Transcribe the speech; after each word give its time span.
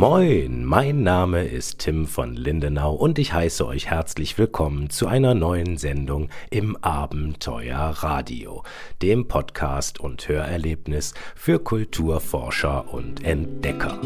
Moin, 0.00 0.64
mein 0.64 1.02
Name 1.02 1.44
ist 1.44 1.80
Tim 1.80 2.06
von 2.06 2.34
Lindenau 2.34 2.94
und 2.94 3.18
ich 3.18 3.34
heiße 3.34 3.66
euch 3.66 3.90
herzlich 3.90 4.38
willkommen 4.38 4.88
zu 4.88 5.06
einer 5.08 5.34
neuen 5.34 5.76
Sendung 5.76 6.30
im 6.48 6.74
Abenteuer 6.76 7.92
Radio, 7.98 8.62
dem 9.02 9.28
Podcast 9.28 10.00
und 10.00 10.26
Hörerlebnis 10.26 11.12
für 11.34 11.58
Kulturforscher 11.58 12.94
und 12.94 13.22
Entdecker. 13.22 14.00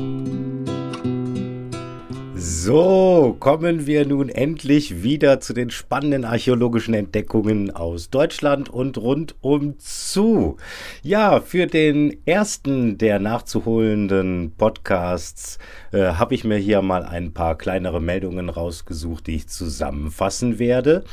So, 2.47 3.37
kommen 3.41 3.87
wir 3.87 4.07
nun 4.07 4.29
endlich 4.29 5.03
wieder 5.03 5.41
zu 5.41 5.55
den 5.55 5.71
spannenden 5.71 6.27
archäologischen 6.27 6.93
Entdeckungen 6.93 7.71
aus 7.71 8.11
Deutschland 8.11 8.69
und 8.69 8.99
rundum 8.99 9.79
zu. 9.79 10.59
Ja, 11.03 11.41
für 11.41 11.67
den 11.67 12.19
ersten 12.27 12.99
der 12.99 13.19
nachzuholenden 13.19 14.53
Podcasts 14.59 15.59
äh, 15.91 16.03
habe 16.03 16.35
ich 16.35 16.45
mir 16.45 16.59
hier 16.59 16.83
mal 16.83 17.05
ein 17.05 17.33
paar 17.33 17.57
kleinere 17.57 18.03
Meldungen 18.03 18.51
rausgesucht, 18.51 19.27
die 19.27 19.37
ich 19.37 19.49
zusammenfassen 19.49 20.59
werde. 20.59 21.05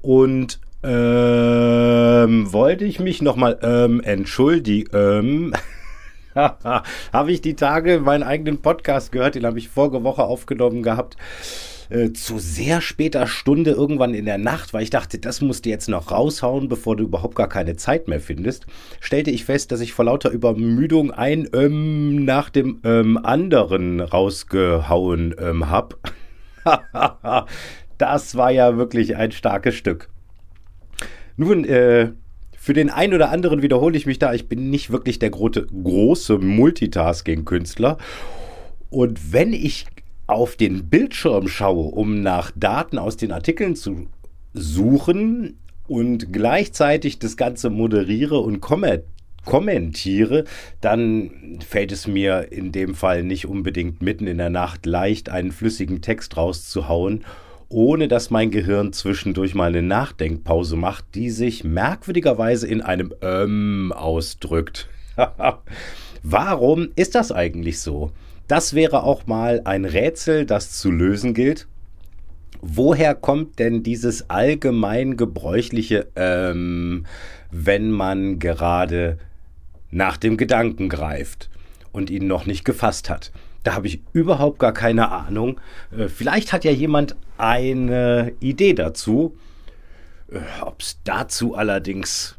Und 0.00 0.58
ähm, 0.82 2.50
wollte 2.50 2.86
ich 2.86 2.98
mich 2.98 3.20
nochmal 3.20 3.58
ähm, 3.60 4.00
entschuldigen. 4.00 4.88
Ähm, 4.94 5.54
habe 7.12 7.32
ich 7.32 7.40
die 7.40 7.54
Tage 7.54 8.00
meinen 8.00 8.22
eigenen 8.22 8.62
Podcast 8.62 9.12
gehört, 9.12 9.34
den 9.34 9.44
habe 9.44 9.58
ich 9.58 9.68
vorige 9.68 10.04
Woche 10.04 10.22
aufgenommen 10.22 10.82
gehabt. 10.82 11.16
Äh, 11.90 12.12
zu 12.12 12.38
sehr 12.38 12.82
später 12.82 13.26
Stunde 13.26 13.70
irgendwann 13.70 14.12
in 14.12 14.26
der 14.26 14.36
Nacht, 14.36 14.74
weil 14.74 14.82
ich 14.82 14.90
dachte, 14.90 15.18
das 15.18 15.40
musst 15.40 15.64
du 15.64 15.70
jetzt 15.70 15.88
noch 15.88 16.10
raushauen, 16.10 16.68
bevor 16.68 16.96
du 16.96 17.04
überhaupt 17.04 17.34
gar 17.34 17.48
keine 17.48 17.76
Zeit 17.76 18.08
mehr 18.08 18.20
findest, 18.20 18.66
stellte 19.00 19.30
ich 19.30 19.46
fest, 19.46 19.72
dass 19.72 19.80
ich 19.80 19.94
vor 19.94 20.04
lauter 20.04 20.30
Übermüdung 20.30 21.10
ein 21.12 21.48
ähm, 21.54 22.26
nach 22.26 22.50
dem 22.50 22.80
ähm, 22.84 23.16
anderen 23.16 24.00
rausgehauen 24.00 25.34
ähm, 25.40 25.70
habe. 25.70 25.96
das 27.98 28.36
war 28.36 28.50
ja 28.50 28.76
wirklich 28.76 29.16
ein 29.16 29.32
starkes 29.32 29.74
Stück. 29.74 30.10
Nun, 31.38 31.64
äh, 31.64 32.12
für 32.68 32.74
den 32.74 32.90
einen 32.90 33.14
oder 33.14 33.30
anderen 33.30 33.62
wiederhole 33.62 33.96
ich 33.96 34.04
mich 34.04 34.18
da. 34.18 34.34
Ich 34.34 34.46
bin 34.46 34.68
nicht 34.68 34.90
wirklich 34.90 35.18
der 35.18 35.30
große, 35.30 35.68
große 35.68 36.36
Multitasking-Künstler. 36.36 37.96
Und 38.90 39.32
wenn 39.32 39.54
ich 39.54 39.86
auf 40.26 40.54
den 40.54 40.90
Bildschirm 40.90 41.48
schaue, 41.48 41.86
um 41.86 42.20
nach 42.20 42.52
Daten 42.54 42.98
aus 42.98 43.16
den 43.16 43.32
Artikeln 43.32 43.74
zu 43.74 44.08
suchen 44.52 45.58
und 45.86 46.30
gleichzeitig 46.30 47.18
das 47.18 47.38
Ganze 47.38 47.70
moderiere 47.70 48.38
und 48.38 48.60
kommentiere, 48.60 50.44
dann 50.82 51.60
fällt 51.66 51.90
es 51.90 52.06
mir 52.06 52.52
in 52.52 52.70
dem 52.70 52.94
Fall 52.94 53.22
nicht 53.22 53.46
unbedingt 53.46 54.02
mitten 54.02 54.26
in 54.26 54.36
der 54.36 54.50
Nacht 54.50 54.84
leicht, 54.84 55.30
einen 55.30 55.52
flüssigen 55.52 56.02
Text 56.02 56.36
rauszuhauen 56.36 57.24
ohne 57.68 58.08
dass 58.08 58.30
mein 58.30 58.50
Gehirn 58.50 58.92
zwischendurch 58.92 59.54
mal 59.54 59.68
eine 59.68 59.82
Nachdenkpause 59.82 60.76
macht, 60.76 61.04
die 61.14 61.30
sich 61.30 61.64
merkwürdigerweise 61.64 62.66
in 62.66 62.80
einem 62.80 63.12
Ähm 63.20 63.92
ausdrückt. 63.94 64.88
Warum 66.22 66.88
ist 66.96 67.14
das 67.14 67.32
eigentlich 67.32 67.80
so? 67.80 68.12
Das 68.46 68.74
wäre 68.74 69.02
auch 69.02 69.26
mal 69.26 69.60
ein 69.64 69.84
Rätsel, 69.84 70.46
das 70.46 70.72
zu 70.72 70.90
lösen 70.90 71.34
gilt. 71.34 71.66
Woher 72.60 73.14
kommt 73.14 73.58
denn 73.58 73.82
dieses 73.82 74.30
allgemein 74.30 75.16
gebräuchliche 75.16 76.08
ähm, 76.16 77.04
wenn 77.50 77.90
man 77.90 78.38
gerade 78.38 79.18
nach 79.90 80.16
dem 80.16 80.36
Gedanken 80.36 80.88
greift 80.88 81.50
und 81.92 82.10
ihn 82.10 82.26
noch 82.26 82.46
nicht 82.46 82.64
gefasst 82.64 83.08
hat? 83.10 83.32
Da 83.64 83.74
habe 83.74 83.86
ich 83.86 84.00
überhaupt 84.12 84.58
gar 84.58 84.72
keine 84.72 85.10
Ahnung. 85.10 85.60
Äh, 85.96 86.08
vielleicht 86.08 86.52
hat 86.52 86.64
ja 86.64 86.70
jemand 86.70 87.16
eine 87.36 88.32
Idee 88.40 88.74
dazu. 88.74 89.36
Äh, 90.30 90.38
Ob 90.62 90.80
es 90.80 91.00
dazu 91.04 91.54
allerdings 91.54 92.38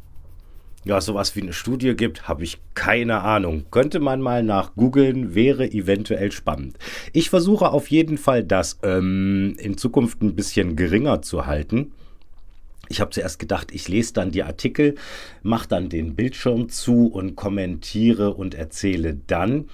ja 0.86 1.02
sowas 1.02 1.36
wie 1.36 1.42
eine 1.42 1.54
Studie 1.54 1.96
gibt, 1.96 2.28
habe 2.28 2.44
ich 2.44 2.60
keine 2.74 3.22
Ahnung. 3.22 3.66
Könnte 3.70 4.00
man 4.00 4.22
mal 4.22 4.44
nach 4.44 4.76
googeln, 4.76 5.36
wäre 5.36 5.70
eventuell 5.70 6.32
spannend. 6.32 6.78
Ich 7.14 7.30
versuche 7.30 7.70
auf 7.70 7.88
jeden 7.88 8.18
Fall, 8.18 8.44
das 8.44 8.80
ähm, 8.84 9.56
in 9.60 9.78
Zukunft 9.78 10.22
ein 10.22 10.36
bisschen 10.36 10.76
geringer 10.76 11.22
zu 11.22 11.46
halten. 11.46 11.92
Ich 12.88 13.02
habe 13.02 13.12
zuerst 13.12 13.38
gedacht, 13.38 13.72
ich 13.72 13.88
lese 13.88 14.14
dann 14.14 14.32
die 14.32 14.42
Artikel, 14.42 14.96
mache 15.44 15.68
dann 15.68 15.90
den 15.90 16.16
Bildschirm 16.16 16.70
zu 16.70 17.08
und 17.08 17.36
kommentiere 17.36 18.34
und 18.34 18.56
erzähle 18.56 19.16
dann. 19.28 19.70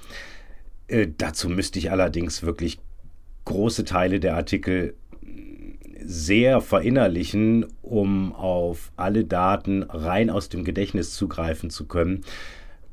Äh, 0.88 1.08
dazu 1.18 1.50
müsste 1.50 1.80
ich 1.80 1.92
allerdings 1.92 2.44
wirklich 2.44 2.80
große 3.46 3.86
Teile 3.86 4.20
der 4.20 4.36
Artikel 4.36 4.96
sehr 6.04 6.62
verinnerlichen, 6.62 7.66
um 7.82 8.34
auf 8.34 8.92
alle 8.96 9.26
Daten 9.26 9.84
rein 9.84 10.30
aus 10.30 10.50
dem 10.50 10.64
Gedächtnis 10.64 11.14
zugreifen 11.14 11.70
zu 11.70 11.88
können. 11.88 12.22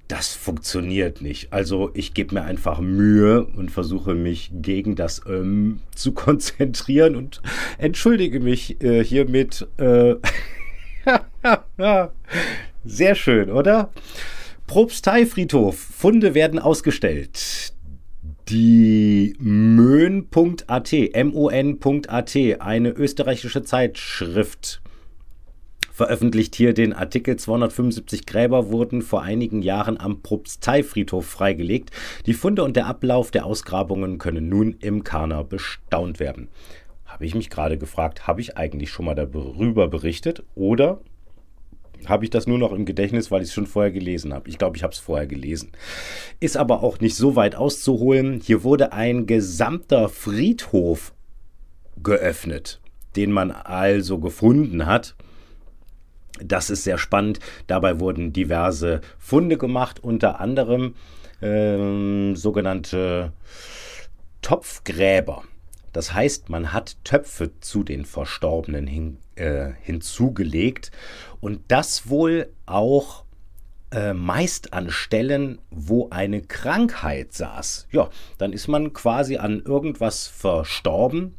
Das 0.09 0.35
funktioniert 0.35 1.23
nicht. 1.23 1.53
Also 1.53 1.91
ich 1.95 2.15
gebe 2.15 2.35
mir 2.35 2.43
einfach 2.43 2.81
Mühe 2.81 3.45
und 3.45 3.71
versuche 3.71 4.15
mich 4.15 4.51
gegen 4.55 4.95
das 4.95 5.23
ähm, 5.27 5.81
zu 5.95 6.13
konzentrieren 6.13 7.17
und 7.17 7.41
entschuldige 7.79 8.41
mich 8.41 8.83
äh, 8.83 9.05
hiermit. 9.05 9.67
Äh 9.79 10.17
Sehr 12.85 13.15
schön, 13.15 13.51
oder? 13.51 13.91
Propsteifriedhof. 14.67 15.79
Funde 15.79 16.35
werden 16.35 16.59
ausgestellt. 16.59 17.75
Die 18.49 19.35
Möhn.at, 19.39 20.93
M-O-N.at, 20.93 22.37
eine 22.59 22.91
österreichische 22.91 23.63
Zeitschrift, 23.63 24.83
veröffentlicht 25.93 26.57
hier 26.57 26.75
den 26.75 26.93
Artikel 26.93 27.37
275 27.37 28.27
Gräber 28.27 28.71
wurden 28.71 29.03
vor 29.03 29.23
einigen 29.23 29.63
Jahren 29.63 30.01
am 30.01 30.23
Propsteifriedhof 30.23 31.27
freigelegt. 31.27 31.91
Die 32.27 32.35
Funde 32.35 32.65
und 32.65 32.77
der 32.77 32.87
Ablauf 32.87 33.31
der 33.31 33.47
Ausgrabungen 33.47 34.19
können 34.19 34.49
nun 34.49 34.77
im 34.81 35.05
Karner 35.05 35.45
bestaunt 35.45 36.19
werden. 36.19 36.49
Habe 37.05 37.27
ich 37.27 37.35
mich 37.35 37.51
gerade 37.51 37.79
gefragt, 37.79 38.27
habe 38.27 38.41
ich 38.41 38.57
eigentlich 38.57 38.91
schon 38.91 39.05
mal 39.05 39.15
darüber 39.15 39.87
berichtet 39.87 40.43
oder 40.55 41.01
habe 42.07 42.25
ich 42.25 42.31
das 42.31 42.47
nur 42.47 42.59
noch 42.59 42.73
im 42.73 42.85
Gedächtnis, 42.85 43.31
weil 43.31 43.43
ich 43.43 43.49
es 43.49 43.55
schon 43.55 43.67
vorher 43.67 43.93
gelesen 43.93 44.33
habe. 44.33 44.49
Ich 44.49 44.59
glaube, 44.59 44.77
ich 44.77 44.83
habe 44.83 44.93
es 44.93 44.99
vorher 44.99 45.27
gelesen. 45.27 45.73
Ist 46.41 46.57
aber 46.57 46.83
auch 46.83 47.01
nicht 47.01 47.17
so 47.17 47.37
weit 47.37 47.55
auszuholen. 47.55 48.41
Hier 48.41 48.65
wurde 48.65 48.93
ein 48.93 49.27
gesamter 49.27 50.09
Friedhof 50.09 51.15
geöffnet, 52.03 52.81
den 53.17 53.33
man 53.33 53.51
also 53.51 54.19
gefunden 54.19 54.87
hat. 54.87 55.15
Das 56.43 56.71
ist 56.71 56.85
sehr 56.85 56.99
spannend. 56.99 57.39
Dabei 57.67 58.01
wurden 58.01 58.33
diverse 58.33 59.01
Funde 59.19 59.59
gemacht, 59.59 60.03
unter 60.03 60.41
anderem 60.41 60.95
ähm, 61.41 62.35
sogenannte 62.37 63.33
Topfgräber. 64.41 65.45
Das 65.93 66.15
heißt, 66.15 66.49
man 66.49 66.73
hat 66.73 66.97
Töpfe 67.05 67.51
zu 67.61 67.85
den 67.85 68.05
Verstorbenen 68.05 68.87
hin, 68.87 69.19
äh, 69.35 69.73
hinzugelegt 69.83 70.91
und 71.41 71.61
das 71.69 72.09
wohl 72.09 72.49
auch 72.67 73.25
äh, 73.93 74.15
meist 74.15 74.73
an 74.73 74.91
Stellen, 74.91 75.59
wo 75.71 76.09
eine 76.11 76.41
Krankheit 76.41 77.35
saß. 77.35 77.89
Ja, 77.93 78.09
dann 78.39 78.53
ist 78.53 78.69
man 78.69 78.93
quasi 78.95 79.37
an 79.37 79.61
irgendwas 79.61 80.27
verstorben, 80.27 81.35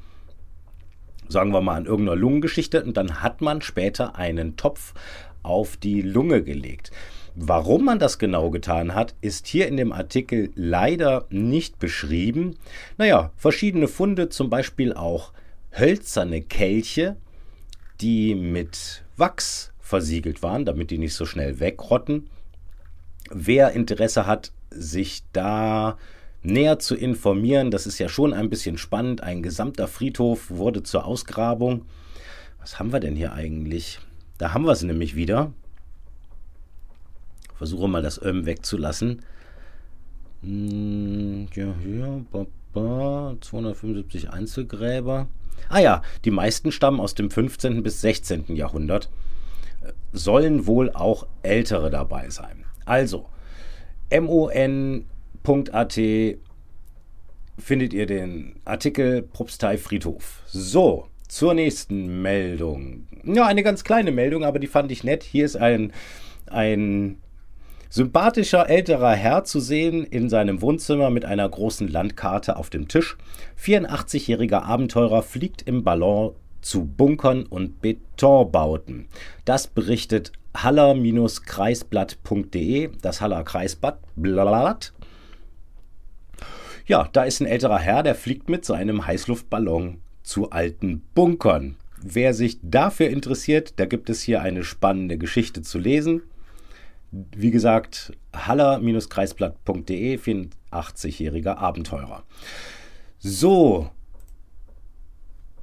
sagen 1.28 1.52
wir 1.52 1.62
mal 1.62 1.76
an 1.76 1.86
irgendeiner 1.86 2.16
Lungengeschichte, 2.18 2.84
und 2.84 2.96
dann 2.96 3.24
hat 3.24 3.42
man 3.42 3.62
später 3.62 4.16
einen 4.16 4.56
Topf 4.56 4.94
auf 5.42 5.78
die 5.78 6.02
Lunge 6.02 6.44
gelegt. 6.44 6.92
Warum 7.36 7.86
man 7.86 7.98
das 7.98 8.20
genau 8.20 8.52
getan 8.52 8.94
hat, 8.94 9.16
ist 9.22 9.48
hier 9.48 9.68
in 9.68 9.76
dem 9.76 9.92
Artikel 9.92 10.52
leider 10.56 11.26
nicht 11.30 11.80
beschrieben. 11.80 12.58
Naja, 12.98 13.32
verschiedene 13.38 13.88
Funde, 13.88 14.30
zum 14.30 14.52
Beispiel 14.52 14.94
auch 14.94 15.34
hölzerne 15.72 16.42
Kelche, 16.42 17.16
die 18.02 18.36
mit 18.36 19.04
Wachs 19.18 19.72
versiegelt 19.80 20.44
waren, 20.44 20.66
damit 20.66 20.92
die 20.92 21.00
nicht 21.00 21.16
so 21.16 21.26
schnell 21.26 21.60
wegrotten. 21.60 22.30
Wer 23.32 23.72
Interesse 23.72 24.28
hat, 24.28 24.52
sich 24.70 25.24
da 25.34 25.98
näher 26.44 26.78
zu 26.78 26.96
informieren, 26.96 27.72
das 27.72 27.88
ist 27.88 27.98
ja 27.98 28.10
schon 28.10 28.34
ein 28.34 28.50
bisschen 28.50 28.78
spannend. 28.78 29.22
Ein 29.22 29.42
gesamter 29.42 29.88
Friedhof 29.88 30.52
wurde 30.52 30.84
zur 30.84 31.06
Ausgrabung. 31.06 31.86
Was 32.60 32.78
haben 32.78 32.94
wir 32.94 33.00
denn 33.00 33.16
hier 33.16 33.34
eigentlich? 33.34 34.00
Da 34.38 34.54
haben 34.54 34.66
wir 34.66 34.72
es 34.72 34.84
nämlich 34.84 35.16
wieder 35.16 35.52
versuche 37.64 37.88
mal 37.88 38.02
das 38.02 38.22
Öm 38.22 38.46
wegzulassen. 38.46 39.22
Hm, 40.42 41.48
ja, 41.56 41.74
hier, 41.82 42.26
275 43.40 44.30
Einzelgräber. 44.30 45.28
Ah 45.70 45.80
ja, 45.80 46.02
die 46.26 46.32
meisten 46.32 46.74
stammen 46.74 47.00
aus 47.00 47.16
dem 47.16 47.32
15. 47.32 47.82
bis 47.82 48.02
16. 48.02 48.54
Jahrhundert. 48.58 49.10
Sollen 50.12 50.68
wohl 50.68 50.92
auch 50.92 51.26
ältere 51.42 51.90
dabei 51.90 52.30
sein. 52.30 52.66
Also, 52.84 53.28
mon.at 54.12 55.06
findet 57.58 57.94
ihr 57.94 58.06
den 58.08 58.58
Artikel 58.66 59.22
Propstei 59.22 59.78
Friedhof. 59.78 60.42
So, 60.48 61.08
zur 61.30 61.54
nächsten 61.54 62.22
Meldung. 62.22 63.08
Ja, 63.24 63.46
eine 63.46 63.64
ganz 63.64 63.86
kleine 63.86 64.12
Meldung, 64.12 64.44
aber 64.44 64.60
die 64.60 64.68
fand 64.68 64.92
ich 64.92 65.06
nett. 65.06 65.24
Hier 65.24 65.46
ist 65.46 65.56
ein, 65.56 65.94
ein 66.48 67.20
sympathischer 67.94 68.70
älterer 68.72 69.14
Herr 69.14 69.44
zu 69.44 69.60
sehen 69.60 70.04
in 70.04 70.28
seinem 70.28 70.64
Wohnzimmer 70.64 71.12
mit 71.12 71.26
einer 71.26 71.48
großen 71.48 71.88
Landkarte 71.88 72.56
auf 72.56 72.72
dem 72.72 72.88
Tisch. 72.88 73.18
84-jähriger 73.62 74.64
Abenteurer 74.64 75.22
fliegt 75.22 75.62
im 75.62 75.84
Ballon 75.84 76.34
zu 76.62 76.86
Bunkern 76.86 77.46
und 77.46 77.84
Betonbauten. 77.84 79.06
Das 79.46 79.68
berichtet 79.68 80.32
haller-kreisblatt.de, 80.58 82.90
das 83.00 83.22
Haller 83.22 83.44
Kreisblatt. 83.44 84.00
Ja, 86.88 87.08
da 87.14 87.26
ist 87.26 87.42
ein 87.42 87.48
älterer 87.48 87.78
Herr, 87.78 88.02
der 88.02 88.16
fliegt 88.16 88.50
mit 88.50 88.66
seinem 88.66 89.06
Heißluftballon 89.06 90.02
zu 90.24 90.50
alten 90.50 91.04
Bunkern. 91.14 91.76
Wer 92.02 92.34
sich 92.34 92.58
dafür 92.64 93.10
interessiert, 93.10 93.80
da 93.80 93.86
gibt 93.86 94.10
es 94.10 94.24
hier 94.24 94.42
eine 94.42 94.64
spannende 94.64 95.20
Geschichte 95.20 95.62
zu 95.62 95.78
lesen. 95.78 96.24
Wie 97.36 97.52
gesagt, 97.52 98.14
haller-kreisblatt.de, 98.36 100.18
84-jähriger 100.18 101.58
Abenteurer. 101.58 102.24
So, 103.20 103.90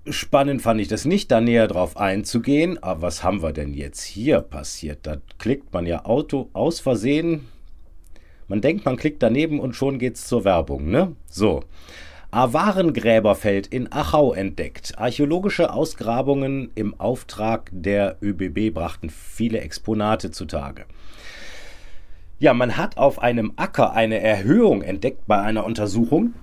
spannend 0.09 0.63
fand 0.63 0.81
ich 0.81 0.89
das 0.89 1.05
nicht, 1.05 1.31
da 1.31 1.41
näher 1.41 1.67
drauf 1.67 1.97
einzugehen. 1.97 2.83
Aber 2.83 3.03
was 3.03 3.25
haben 3.25 3.43
wir 3.43 3.53
denn 3.53 3.75
jetzt 3.75 4.03
hier 4.03 4.41
passiert? 4.41 5.01
Da 5.03 5.17
klickt 5.39 5.73
man 5.73 5.87
ja 5.87 6.05
Auto 6.05 6.51
aus 6.53 6.81
Versehen 6.81 7.49
man 8.51 8.61
denkt, 8.61 8.85
man 8.85 8.97
klickt 8.97 9.23
daneben 9.23 9.61
und 9.61 9.77
schon 9.77 10.01
geht's 10.01 10.27
zur 10.27 10.45
Werbung, 10.45 10.91
ne? 10.91 11.15
So. 11.29 11.63
Awarengräberfeld 12.33 13.67
in 13.67 13.93
Achau 13.93 14.33
entdeckt. 14.33 14.99
Archäologische 14.99 15.73
Ausgrabungen 15.73 16.71
im 16.77 16.99
Auftrag 17.01 17.71
der 17.73 18.17
ÖBB 18.23 18.73
brachten 18.73 19.11
viele 19.11 19.61
Exponate 19.61 20.31
zutage. 20.31 20.85
Ja, 22.39 22.55
man 22.55 22.77
hat 22.77 22.97
auf 22.97 23.21
einem 23.21 23.53
Acker 23.57 23.93
eine 23.93 24.21
Erhöhung 24.21 24.83
entdeckt 24.83 25.27
bei 25.27 25.41
einer 25.41 25.65
Untersuchung. 25.65 26.35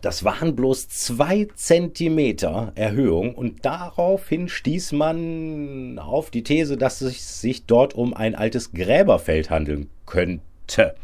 Das 0.00 0.24
waren 0.24 0.56
bloß 0.56 0.88
zwei 0.88 1.46
Zentimeter 1.54 2.72
Erhöhung 2.74 3.34
und 3.34 3.66
daraufhin 3.66 4.48
stieß 4.48 4.92
man 4.92 5.98
auf 5.98 6.30
die 6.30 6.42
These, 6.42 6.78
dass 6.78 7.02
es 7.02 7.42
sich 7.42 7.66
dort 7.66 7.94
um 7.94 8.14
ein 8.14 8.34
altes 8.34 8.72
Gräberfeld 8.72 9.50
handeln 9.50 9.90
könnte. 10.06 10.94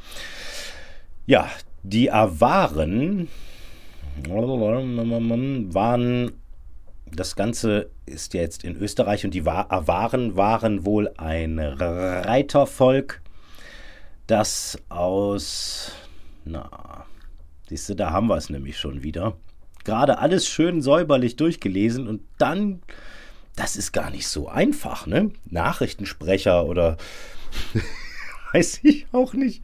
Ja, 1.27 1.51
die 1.83 2.11
Awaren 2.11 3.29
waren, 5.75 6.33
das 7.13 7.37
Ganze 7.37 7.91
ist 8.07 8.35
jetzt 8.35 8.65
in 8.65 8.77
Österreich 8.77 9.25
und 9.25 9.33
die 9.35 9.47
Awaren 9.47 10.37
waren 10.37 10.85
wohl 10.85 11.11
ein 11.17 11.59
Reitervolk, 11.59 13.23
das 14.27 14.79
aus, 14.89 15.93
na, 16.45 17.05
siehst 17.69 17.89
du, 17.89 17.95
da 17.95 18.11
haben 18.11 18.29
wir 18.29 18.37
es 18.37 18.51
nämlich 18.51 18.79
schon 18.79 19.03
wieder. 19.03 19.37
Gerade 19.85 20.19
alles 20.19 20.49
schön 20.49 20.83
säuberlich 20.83 21.37
durchgelesen 21.37 22.09
und 22.09 22.23
dann, 22.39 22.83
das 23.55 23.77
ist 23.77 23.93
gar 23.93 24.11
nicht 24.11 24.27
so 24.27 24.49
einfach, 24.49 25.07
ne? 25.07 25.31
Nachrichtensprecher 25.45 26.67
oder 26.67 26.97
weiß 28.53 28.81
ich 28.83 29.07
auch 29.13 29.33
nicht. 29.33 29.63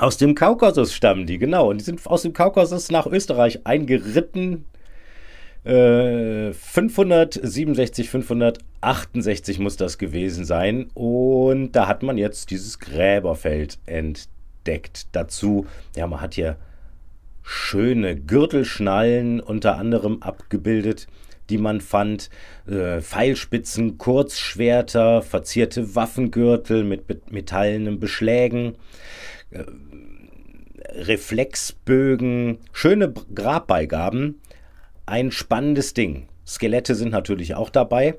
Aus 0.00 0.16
dem 0.16 0.34
Kaukasus 0.34 0.94
stammen 0.94 1.26
die, 1.26 1.36
genau. 1.36 1.68
Und 1.68 1.78
die 1.78 1.84
sind 1.84 2.06
aus 2.06 2.22
dem 2.22 2.32
Kaukasus 2.32 2.90
nach 2.90 3.06
Österreich 3.06 3.66
eingeritten. 3.66 4.64
Äh, 5.62 6.54
567, 6.54 8.08
568 8.08 9.58
muss 9.58 9.76
das 9.76 9.98
gewesen 9.98 10.46
sein. 10.46 10.88
Und 10.94 11.72
da 11.72 11.86
hat 11.86 12.02
man 12.02 12.16
jetzt 12.16 12.50
dieses 12.50 12.78
Gräberfeld 12.78 13.78
entdeckt. 13.84 15.08
Dazu, 15.12 15.66
ja, 15.94 16.06
man 16.06 16.22
hat 16.22 16.32
hier 16.32 16.56
schöne 17.42 18.16
Gürtelschnallen 18.16 19.40
unter 19.40 19.76
anderem 19.76 20.22
abgebildet 20.22 21.08
die 21.50 21.58
man 21.58 21.80
fand, 21.80 22.30
äh, 22.68 23.00
Pfeilspitzen, 23.00 23.98
Kurzschwerter, 23.98 25.20
verzierte 25.20 25.96
Waffengürtel 25.96 26.84
mit 26.84 27.32
metallenen 27.32 27.98
Beschlägen, 27.98 28.76
äh, 29.50 29.64
Reflexbögen, 30.92 32.58
schöne 32.72 33.12
Grabbeigaben. 33.34 34.40
Ein 35.06 35.30
spannendes 35.30 35.94
Ding. 35.94 36.28
Skelette 36.46 36.94
sind 36.94 37.10
natürlich 37.10 37.54
auch 37.54 37.70
dabei. 37.70 38.16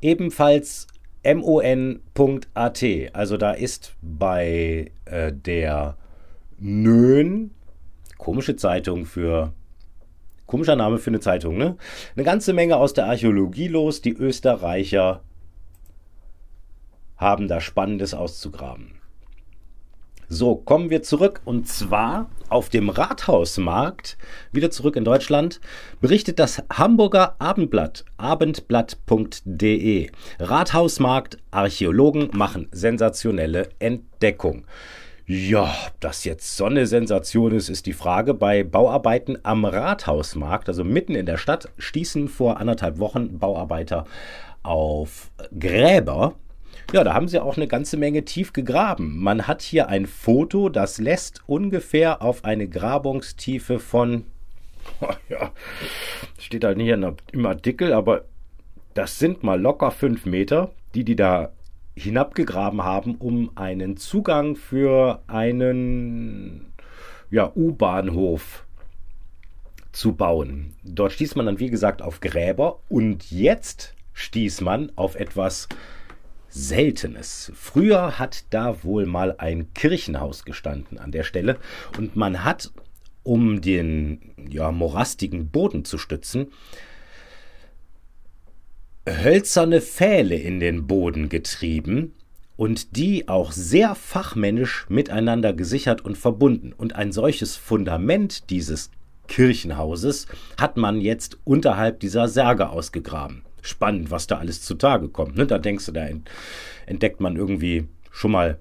Ebenfalls 0.00 0.86
mon.at, 1.24 2.84
also 3.12 3.36
da 3.36 3.52
ist 3.52 3.94
bei 4.00 4.90
äh, 5.04 5.32
der 5.32 5.96
Nön, 6.58 7.50
komische 8.16 8.56
Zeitung 8.56 9.04
für 9.04 9.52
Komischer 10.46 10.76
Name 10.76 10.98
für 10.98 11.10
eine 11.10 11.20
Zeitung, 11.20 11.56
ne? 11.56 11.76
Eine 12.14 12.24
ganze 12.24 12.52
Menge 12.52 12.76
aus 12.76 12.94
der 12.94 13.06
Archäologie 13.06 13.66
los. 13.66 14.00
Die 14.00 14.12
Österreicher 14.12 15.22
haben 17.16 17.48
da 17.48 17.60
Spannendes 17.60 18.14
auszugraben. 18.14 18.95
So, 20.28 20.56
kommen 20.56 20.90
wir 20.90 21.04
zurück 21.04 21.40
und 21.44 21.68
zwar 21.68 22.28
auf 22.48 22.68
dem 22.68 22.88
Rathausmarkt, 22.88 24.18
wieder 24.50 24.72
zurück 24.72 24.96
in 24.96 25.04
Deutschland, 25.04 25.60
berichtet 26.00 26.40
das 26.40 26.64
Hamburger 26.72 27.36
Abendblatt, 27.38 28.04
abendblatt.de. 28.16 30.10
Rathausmarkt, 30.40 31.38
Archäologen 31.52 32.30
machen 32.32 32.66
sensationelle 32.72 33.68
Entdeckung. 33.78 34.64
Ja, 35.28 35.72
ob 35.86 36.00
das 36.00 36.24
jetzt 36.24 36.56
so 36.56 36.64
eine 36.64 36.86
Sensation 36.86 37.52
ist, 37.52 37.68
ist 37.68 37.86
die 37.86 37.92
Frage. 37.92 38.34
Bei 38.34 38.64
Bauarbeiten 38.64 39.38
am 39.44 39.64
Rathausmarkt, 39.64 40.68
also 40.68 40.82
mitten 40.82 41.14
in 41.14 41.26
der 41.26 41.36
Stadt, 41.36 41.68
stießen 41.78 42.26
vor 42.28 42.58
anderthalb 42.58 42.98
Wochen 42.98 43.38
Bauarbeiter 43.38 44.06
auf 44.64 45.30
Gräber. 45.56 46.34
Ja, 46.92 47.02
da 47.02 47.14
haben 47.14 47.26
sie 47.26 47.40
auch 47.40 47.56
eine 47.56 47.66
ganze 47.66 47.96
Menge 47.96 48.24
tief 48.24 48.52
gegraben. 48.52 49.18
Man 49.18 49.48
hat 49.48 49.62
hier 49.62 49.88
ein 49.88 50.06
Foto, 50.06 50.68
das 50.68 50.98
lässt 50.98 51.42
ungefähr 51.46 52.22
auf 52.22 52.44
eine 52.44 52.68
Grabungstiefe 52.68 53.80
von, 53.80 54.24
ja, 55.28 55.50
steht 56.38 56.62
da 56.62 56.74
nicht 56.74 56.96
im 57.32 57.46
Artikel, 57.46 57.92
aber 57.92 58.24
das 58.94 59.18
sind 59.18 59.42
mal 59.42 59.60
locker 59.60 59.90
fünf 59.90 60.26
Meter, 60.26 60.70
die 60.94 61.04
die 61.04 61.16
da 61.16 61.52
hinabgegraben 61.96 62.84
haben, 62.84 63.16
um 63.16 63.50
einen 63.56 63.96
Zugang 63.96 64.54
für 64.54 65.22
einen 65.26 66.72
ja, 67.30 67.50
U-Bahnhof 67.54 68.64
zu 69.92 70.14
bauen. 70.14 70.74
Dort 70.84 71.12
stieß 71.12 71.34
man 71.34 71.46
dann, 71.46 71.58
wie 71.58 71.70
gesagt, 71.70 72.02
auf 72.02 72.20
Gräber 72.20 72.80
und 72.88 73.30
jetzt 73.30 73.94
stieß 74.12 74.60
man 74.60 74.92
auf 74.94 75.16
etwas 75.16 75.68
Seltenes. 76.56 77.52
Früher 77.54 78.18
hat 78.18 78.46
da 78.48 78.82
wohl 78.82 79.04
mal 79.04 79.34
ein 79.36 79.74
Kirchenhaus 79.74 80.44
gestanden 80.46 80.96
an 80.98 81.12
der 81.12 81.22
Stelle 81.22 81.58
und 81.98 82.16
man 82.16 82.44
hat, 82.44 82.72
um 83.22 83.60
den 83.60 84.32
ja, 84.48 84.72
morastigen 84.72 85.50
Boden 85.50 85.84
zu 85.84 85.98
stützen, 85.98 86.46
hölzerne 89.06 89.82
Pfähle 89.82 90.36
in 90.36 90.58
den 90.58 90.86
Boden 90.86 91.28
getrieben 91.28 92.14
und 92.56 92.96
die 92.96 93.28
auch 93.28 93.52
sehr 93.52 93.94
fachmännisch 93.94 94.86
miteinander 94.88 95.52
gesichert 95.52 96.02
und 96.04 96.16
verbunden. 96.16 96.72
Und 96.72 96.96
ein 96.96 97.12
solches 97.12 97.56
Fundament 97.56 98.48
dieses 98.48 98.90
Kirchenhauses 99.28 100.26
hat 100.58 100.78
man 100.78 101.02
jetzt 101.02 101.36
unterhalb 101.44 102.00
dieser 102.00 102.28
Särge 102.28 102.70
ausgegraben. 102.70 103.45
Spannend, 103.62 104.10
was 104.10 104.26
da 104.26 104.38
alles 104.38 104.62
zutage 104.62 105.08
kommt. 105.08 105.36
Ne? 105.36 105.46
Da 105.46 105.58
denkst 105.58 105.86
du, 105.86 105.92
da 105.92 106.06
entdeckt 106.86 107.20
man 107.20 107.36
irgendwie 107.36 107.88
schon 108.10 108.32
mal 108.32 108.58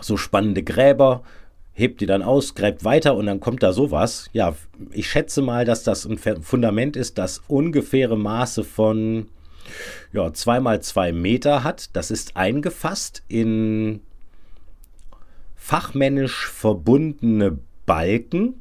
so 0.00 0.16
spannende 0.16 0.62
Gräber, 0.62 1.22
hebt 1.72 2.00
die 2.00 2.06
dann 2.06 2.22
aus, 2.22 2.54
gräbt 2.54 2.84
weiter 2.84 3.16
und 3.16 3.26
dann 3.26 3.40
kommt 3.40 3.62
da 3.62 3.72
sowas. 3.72 4.28
Ja, 4.32 4.54
ich 4.92 5.08
schätze 5.10 5.42
mal, 5.42 5.64
dass 5.64 5.82
das 5.82 6.04
ein 6.04 6.18
Fundament 6.18 6.96
ist, 6.96 7.18
das 7.18 7.42
ungefähre 7.48 8.16
Maße 8.16 8.64
von 8.64 9.28
ja, 10.12 10.32
2 10.32 10.60
mal 10.60 10.80
2 10.80 11.12
Meter 11.12 11.64
hat. 11.64 11.94
Das 11.94 12.10
ist 12.10 12.36
eingefasst 12.36 13.22
in 13.28 14.00
fachmännisch 15.56 16.48
verbundene 16.48 17.58
Balken. 17.86 18.59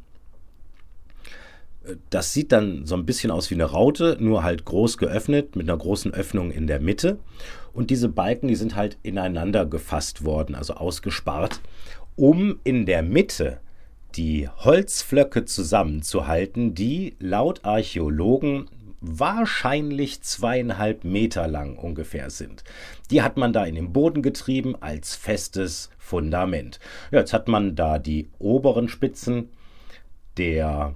Das 2.09 2.33
sieht 2.33 2.51
dann 2.51 2.85
so 2.85 2.95
ein 2.95 3.05
bisschen 3.05 3.31
aus 3.31 3.49
wie 3.49 3.55
eine 3.55 3.65
Raute, 3.65 4.17
nur 4.19 4.43
halt 4.43 4.65
groß 4.65 4.97
geöffnet 4.97 5.55
mit 5.55 5.69
einer 5.69 5.77
großen 5.77 6.13
Öffnung 6.13 6.51
in 6.51 6.67
der 6.67 6.79
Mitte. 6.79 7.19
Und 7.73 7.89
diese 7.89 8.09
Balken, 8.09 8.47
die 8.47 8.55
sind 8.55 8.75
halt 8.75 8.97
ineinander 9.03 9.65
gefasst 9.65 10.25
worden, 10.25 10.55
also 10.55 10.73
ausgespart. 10.73 11.61
um 12.15 12.59
in 12.65 12.85
der 12.85 13.01
Mitte 13.01 13.59
die 14.15 14.49
Holzflöcke 14.49 15.45
zusammenzuhalten, 15.45 16.75
die 16.75 17.15
laut 17.19 17.63
Archäologen 17.63 18.69
wahrscheinlich 18.99 20.21
zweieinhalb 20.21 21.05
Meter 21.05 21.47
lang 21.47 21.77
ungefähr 21.77 22.29
sind. 22.29 22.65
Die 23.11 23.21
hat 23.21 23.37
man 23.37 23.53
da 23.53 23.63
in 23.63 23.75
den 23.75 23.93
Boden 23.93 24.21
getrieben 24.21 24.75
als 24.81 25.15
festes 25.15 25.89
Fundament. 25.97 26.79
Ja, 27.11 27.19
jetzt 27.19 27.31
hat 27.31 27.47
man 27.47 27.75
da 27.75 27.99
die 27.99 28.27
oberen 28.39 28.89
Spitzen 28.89 29.49
der 30.37 30.95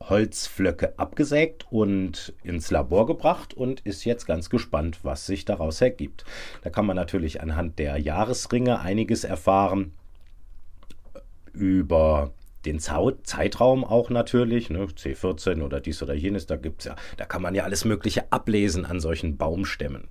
Holzflöcke 0.00 0.98
abgesägt 0.98 1.66
und 1.70 2.34
ins 2.42 2.70
Labor 2.70 3.06
gebracht 3.06 3.54
und 3.54 3.80
ist 3.80 4.04
jetzt 4.04 4.26
ganz 4.26 4.50
gespannt, 4.50 5.00
was 5.02 5.26
sich 5.26 5.44
daraus 5.44 5.80
ergibt. 5.80 6.24
Da 6.62 6.70
kann 6.70 6.86
man 6.86 6.96
natürlich 6.96 7.40
anhand 7.40 7.78
der 7.78 7.96
Jahresringe 7.98 8.80
einiges 8.80 9.24
erfahren 9.24 9.92
über 11.52 12.32
den 12.66 12.80
Zeitraum 12.80 13.84
auch 13.84 14.10
natürlich, 14.10 14.70
ne, 14.70 14.86
C14 14.86 15.62
oder 15.62 15.80
dies 15.80 16.02
oder 16.02 16.14
jenes, 16.14 16.46
da 16.46 16.56
gibt's 16.56 16.84
ja, 16.84 16.96
da 17.16 17.24
kann 17.24 17.40
man 17.40 17.54
ja 17.54 17.62
alles 17.64 17.84
Mögliche 17.84 18.30
ablesen 18.32 18.84
an 18.84 19.00
solchen 19.00 19.36
Baumstämmen. 19.36 20.08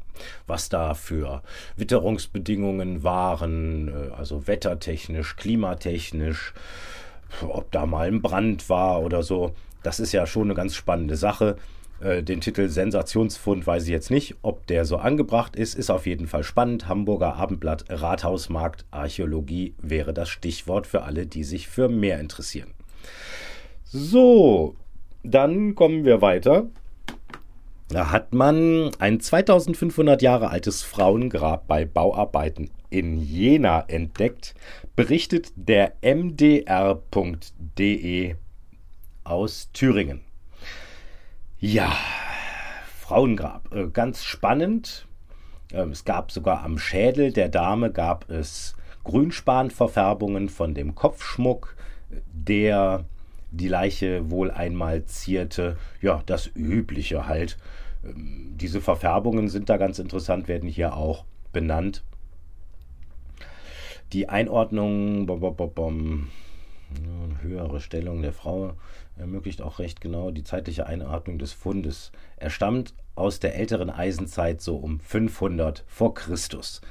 Was 0.48 0.70
da 0.70 0.94
für 0.94 1.44
Witterungsbedingungen 1.76 3.04
waren, 3.04 3.90
äh, 3.90 4.14
also 4.16 4.48
wettertechnisch, 4.48 5.36
klimatechnisch, 5.36 6.54
ob 7.42 7.72
da 7.72 7.86
mal 7.86 8.08
ein 8.08 8.22
Brand 8.22 8.70
war 8.70 9.02
oder 9.02 9.22
so. 9.22 9.54
Das 9.86 10.00
ist 10.00 10.14
ja 10.14 10.26
schon 10.26 10.48
eine 10.48 10.56
ganz 10.56 10.74
spannende 10.74 11.16
Sache. 11.16 11.58
Äh, 12.00 12.24
den 12.24 12.42
Titel 12.42 12.70
Sensationsfund 12.70 13.68
weiß 13.68 13.84
ich 13.84 13.90
jetzt 13.90 14.10
nicht, 14.10 14.36
ob 14.42 14.66
der 14.66 14.84
so 14.84 14.98
angebracht 14.98 15.56
ist. 15.56 15.76
Ist 15.76 15.92
auf 15.92 16.08
jeden 16.08 16.26
Fall 16.26 16.44
spannend. 16.44 16.88
Hamburger 16.88 17.36
Abendblatt 17.36 17.86
Rathausmarkt 17.90 18.86
Archäologie 18.90 19.76
wäre 19.80 20.12
das 20.12 20.30
Stichwort 20.30 20.88
für 20.88 21.04
alle, 21.04 21.28
die 21.28 21.44
sich 21.44 21.68
für 21.68 21.88
mehr 21.88 22.20
interessieren. 22.20 22.74
So, 23.84 24.76
dann 25.22 25.76
kommen 25.76 26.04
wir 26.04 26.20
weiter. 26.24 26.66
Da 27.90 28.10
hat 28.12 28.34
man 28.34 28.90
ein 28.98 29.20
2500 29.20 30.24
Jahre 30.24 30.50
altes 30.50 30.82
Frauengrab 30.82 31.68
bei 31.68 31.86
Bauarbeiten 31.86 32.72
in 32.90 33.22
Jena 33.22 33.82
entdeckt, 33.82 34.56
berichtet 34.96 35.52
der 35.56 35.94
mdr.de 36.02 36.66
aus 39.26 39.72
Thüringen. 39.74 40.22
Ja, 41.60 41.96
Frauengrab. 43.00 43.74
Äh, 43.74 43.88
ganz 43.88 44.24
spannend. 44.24 45.08
Ähm, 45.74 45.92
es 45.92 46.06
gab 46.06 46.32
sogar 46.32 46.64
am 46.64 46.78
Schädel 46.78 47.34
der 47.34 47.50
Dame 47.50 47.92
gab 47.92 48.30
es 48.30 48.76
Grünspanverfärbungen 49.04 50.50
von 50.50 50.74
dem 50.74 50.96
Kopfschmuck, 50.96 51.76
der 52.32 53.06
die 53.52 53.68
Leiche 53.68 54.30
wohl 54.30 54.52
einmal 54.52 55.06
zierte. 55.06 55.78
Ja, 56.02 56.24
das 56.26 56.50
Übliche 56.56 57.28
halt. 57.28 57.58
Ähm, 58.04 58.54
diese 58.56 58.82
Verfärbungen 58.82 59.48
sind 59.50 59.70
da 59.70 59.78
ganz 59.78 60.00
interessant, 60.00 60.48
werden 60.48 60.70
hier 60.70 60.96
auch 60.96 61.26
benannt. 61.52 62.04
Die 64.14 64.30
Einordnung, 64.30 65.28
höhere 67.42 67.80
Stellung 67.80 68.22
der 68.22 68.34
Frau 68.34 68.74
ermöglicht 69.18 69.62
auch 69.62 69.80
recht 69.80 70.02
genau 70.02 70.32
die 70.32 70.44
zeitliche 70.44 70.86
Einordnung 70.86 71.38
des 71.40 71.54
Fundes. 71.54 72.12
Er 72.38 72.50
stammt 72.50 72.94
aus 73.16 73.40
der 73.40 73.56
älteren 73.56 73.90
Eisenzeit 73.90 74.62
so 74.62 74.76
um 74.76 75.00
500 75.00 75.84
vor 75.88 76.14
Christus. 76.14 76.82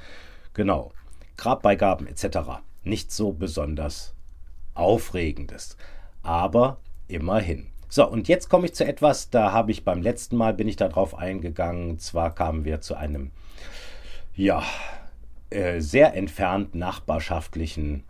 Genau. 0.54 0.92
Grabbeigaben 1.37 2.06
etc. 2.06 2.62
Nicht 2.84 3.12
so 3.12 3.32
besonders 3.32 4.14
aufregendes, 4.75 5.76
aber 6.23 6.78
immerhin. 7.08 7.66
So, 7.88 8.08
und 8.08 8.28
jetzt 8.28 8.49
komme 8.49 8.66
ich 8.66 8.75
zu 8.75 8.84
etwas, 8.84 9.30
da 9.30 9.52
habe 9.52 9.70
ich 9.70 9.84
beim 9.84 10.02
letzten 10.02 10.37
Mal 10.37 10.54
bin 10.54 10.66
ich 10.66 10.76
darauf 10.76 11.16
eingegangen, 11.16 11.99
zwar 11.99 12.34
kamen 12.34 12.64
wir 12.64 12.80
zu 12.80 12.96
einem 12.96 13.30
ja, 14.34 14.64
äh, 15.50 15.80
sehr 15.80 16.14
entfernt 16.14 16.75
nachbarschaftlichen 16.75 18.02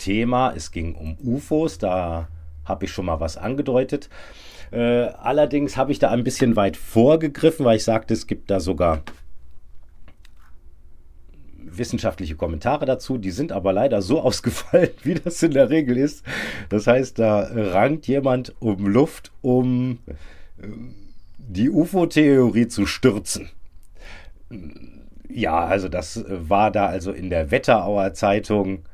Thema. 0.00 0.52
Es 0.56 0.72
ging 0.72 0.94
um 0.96 1.16
UFOs, 1.22 1.78
da 1.78 2.28
habe 2.64 2.86
ich 2.86 2.92
schon 2.92 3.06
mal 3.06 3.20
was 3.20 3.36
angedeutet. 3.36 4.08
Äh, 4.72 5.06
allerdings 5.20 5.76
habe 5.76 5.92
ich 5.92 5.98
da 5.98 6.10
ein 6.10 6.24
bisschen 6.24 6.56
weit 6.56 6.76
vorgegriffen, 6.76 7.64
weil 7.64 7.76
ich 7.76 7.84
sagte, 7.84 8.14
es 8.14 8.26
gibt 8.26 8.50
da 8.50 8.60
sogar 8.60 9.02
wissenschaftliche 11.62 12.36
Kommentare 12.36 12.86
dazu. 12.86 13.18
Die 13.18 13.30
sind 13.30 13.52
aber 13.52 13.72
leider 13.72 14.02
so 14.02 14.20
ausgefallen, 14.22 14.90
wie 15.02 15.14
das 15.14 15.42
in 15.42 15.52
der 15.52 15.70
Regel 15.70 15.96
ist. 15.96 16.24
Das 16.68 16.86
heißt, 16.86 17.18
da 17.18 17.48
rankt 17.52 18.06
jemand 18.06 18.54
um 18.60 18.86
Luft, 18.86 19.32
um 19.42 19.98
äh, 20.08 20.66
die 21.38 21.70
UFO-Theorie 21.70 22.68
zu 22.68 22.86
stürzen. 22.86 23.50
Ja, 25.28 25.60
also 25.64 25.88
das 25.88 26.24
war 26.28 26.70
da 26.70 26.86
also 26.86 27.12
in 27.12 27.30
der 27.30 27.50
Wetterauer 27.50 28.14
Zeitung 28.14 28.84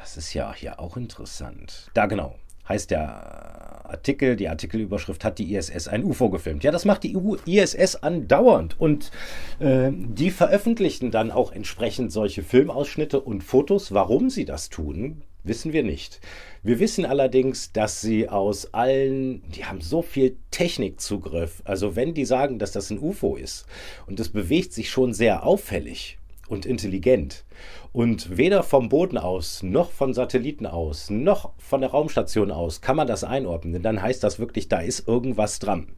das 0.00 0.16
ist 0.16 0.32
ja 0.32 0.54
hier 0.54 0.80
auch 0.80 0.96
interessant. 0.96 1.90
Da 1.92 2.06
genau, 2.06 2.34
heißt 2.66 2.90
der 2.90 3.84
Artikel, 3.84 4.34
die 4.34 4.48
Artikelüberschrift 4.48 5.24
hat 5.24 5.38
die 5.38 5.54
ISS 5.54 5.88
ein 5.88 6.04
UFO 6.04 6.30
gefilmt. 6.30 6.64
Ja, 6.64 6.70
das 6.70 6.86
macht 6.86 7.02
die 7.02 7.14
ISS 7.44 7.96
andauernd 7.96 8.80
und 8.80 9.10
äh, 9.58 9.90
die 9.92 10.30
veröffentlichen 10.30 11.10
dann 11.10 11.30
auch 11.30 11.52
entsprechend 11.52 12.12
solche 12.12 12.42
Filmausschnitte 12.42 13.20
und 13.20 13.44
Fotos. 13.44 13.92
Warum 13.92 14.30
sie 14.30 14.46
das 14.46 14.70
tun, 14.70 15.22
wissen 15.44 15.74
wir 15.74 15.82
nicht. 15.82 16.20
Wir 16.62 16.78
wissen 16.78 17.04
allerdings, 17.04 17.72
dass 17.72 18.00
sie 18.00 18.26
aus 18.26 18.72
allen, 18.72 19.42
die 19.50 19.66
haben 19.66 19.82
so 19.82 20.00
viel 20.00 20.36
Technikzugriff. 20.50 21.60
Also 21.64 21.94
wenn 21.94 22.14
die 22.14 22.24
sagen, 22.24 22.58
dass 22.58 22.72
das 22.72 22.88
ein 22.88 23.00
UFO 23.00 23.36
ist 23.36 23.66
und 24.06 24.18
es 24.18 24.30
bewegt 24.30 24.72
sich 24.72 24.88
schon 24.88 25.12
sehr 25.12 25.44
auffällig 25.44 26.19
und 26.50 26.66
intelligent 26.66 27.44
und 27.92 28.36
weder 28.36 28.62
vom 28.62 28.88
Boden 28.88 29.18
aus, 29.18 29.62
noch 29.62 29.90
von 29.90 30.14
Satelliten 30.14 30.66
aus, 30.66 31.10
noch 31.10 31.52
von 31.58 31.80
der 31.80 31.90
Raumstation 31.90 32.50
aus 32.50 32.80
kann 32.80 32.96
man 32.96 33.06
das 33.06 33.24
einordnen. 33.24 33.72
Denn 33.72 33.82
dann 33.82 34.02
heißt 34.02 34.22
das 34.22 34.38
wirklich, 34.38 34.68
da 34.68 34.80
ist 34.80 35.08
irgendwas 35.08 35.58
dran. 35.58 35.88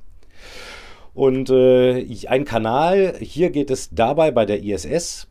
Und 1.15 1.51
äh, 1.51 2.07
ein 2.29 2.45
Kanal, 2.45 3.15
hier 3.21 3.51
geht 3.51 3.71
es 3.71 3.91
dabei 3.91 4.31
bei 4.31 4.47
der 4.47 4.63
ISS, 4.63 5.29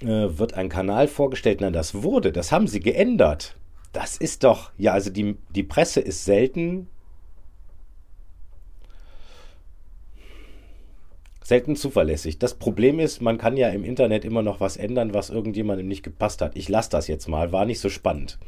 äh, 0.00 0.06
wird 0.06 0.54
ein 0.54 0.68
Kanal 0.68 1.08
vorgestellt. 1.08 1.60
Nein, 1.60 1.72
das 1.72 2.02
wurde, 2.02 2.32
das 2.32 2.52
haben 2.52 2.68
sie 2.68 2.80
geändert. 2.80 3.56
Das 3.92 4.16
ist 4.16 4.44
doch, 4.44 4.70
ja, 4.78 4.92
also 4.92 5.10
die, 5.10 5.36
die 5.54 5.64
Presse 5.64 6.00
ist 6.00 6.24
selten 6.24 6.88
selten 11.52 11.76
zuverlässig. 11.76 12.38
Das 12.38 12.54
Problem 12.54 12.98
ist, 12.98 13.20
man 13.20 13.36
kann 13.36 13.58
ja 13.58 13.68
im 13.68 13.84
Internet 13.84 14.24
immer 14.24 14.40
noch 14.40 14.58
was 14.60 14.78
ändern, 14.78 15.12
was 15.12 15.28
irgendjemandem 15.28 15.86
nicht 15.86 16.02
gepasst 16.02 16.40
hat. 16.40 16.56
Ich 16.56 16.70
lasse 16.70 16.88
das 16.88 17.08
jetzt 17.08 17.28
mal, 17.28 17.52
war 17.52 17.66
nicht 17.66 17.78
so 17.78 17.90
spannend. 17.90 18.38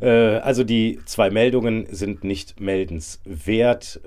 Äh, 0.00 0.36
also 0.36 0.62
die 0.62 1.00
zwei 1.06 1.28
Meldungen 1.30 1.88
sind 1.90 2.22
nicht 2.22 2.60
meldenswert. 2.60 4.00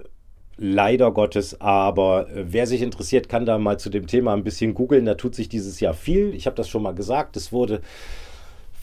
Leider 0.55 1.11
Gottes, 1.11 1.59
aber 1.59 2.29
äh, 2.29 2.45
wer 2.47 2.65
sich 2.65 2.81
interessiert, 2.81 3.27
kann 3.27 3.45
da 3.45 3.57
mal 3.57 3.77
zu 3.77 3.89
dem 3.89 4.07
Thema 4.07 4.31
ein 4.31 4.45
bisschen 4.45 4.73
googeln. 4.73 5.03
Da 5.03 5.15
tut 5.15 5.35
sich 5.35 5.49
dieses 5.49 5.81
Jahr 5.81 5.93
viel. 5.93 6.33
Ich 6.33 6.45
habe 6.45 6.55
das 6.55 6.69
schon 6.69 6.83
mal 6.83 6.95
gesagt. 6.95 7.35
Es 7.35 7.51
wurde 7.51 7.81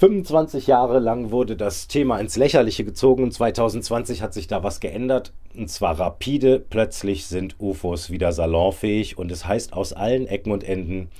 25 0.00 0.66
Jahre 0.66 0.98
lang 0.98 1.30
wurde 1.30 1.56
das 1.56 1.86
Thema 1.86 2.18
ins 2.20 2.36
Lächerliche 2.36 2.84
gezogen 2.84 3.22
und 3.22 3.32
2020 3.32 4.22
hat 4.22 4.32
sich 4.32 4.46
da 4.46 4.62
was 4.62 4.80
geändert. 4.80 5.34
Und 5.54 5.68
zwar 5.68 6.00
rapide. 6.00 6.58
Plötzlich 6.58 7.26
sind 7.26 7.56
UFOs 7.60 8.08
wieder 8.08 8.32
salonfähig 8.32 9.18
und 9.18 9.30
es 9.30 9.46
heißt 9.46 9.74
aus 9.74 9.92
allen 9.92 10.26
Ecken 10.26 10.52
und 10.52 10.64
Enden, 10.64 11.10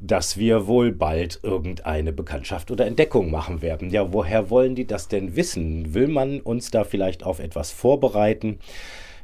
dass 0.00 0.36
wir 0.36 0.66
wohl 0.66 0.90
bald 0.90 1.38
irgendeine 1.44 2.12
Bekanntschaft 2.12 2.72
oder 2.72 2.86
Entdeckung 2.86 3.30
machen 3.30 3.62
werden. 3.62 3.90
Ja, 3.90 4.12
woher 4.12 4.50
wollen 4.50 4.74
die 4.74 4.88
das 4.88 5.06
denn 5.06 5.36
wissen? 5.36 5.94
Will 5.94 6.08
man 6.08 6.40
uns 6.40 6.72
da 6.72 6.82
vielleicht 6.82 7.22
auf 7.22 7.38
etwas 7.38 7.70
vorbereiten? 7.70 8.58